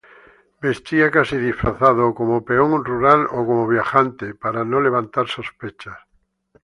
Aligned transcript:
Vestía 0.61 1.11
casi 1.17 1.37
disfrazado, 1.47 2.01
o 2.07 2.15
como 2.19 2.43
peón 2.47 2.71
rural 2.89 3.21
o 3.37 3.39
como 3.47 3.71
viajante, 3.75 4.27
para 4.43 4.61
no 4.71 4.77
levantar 4.87 5.25
sospechas. 5.29 5.99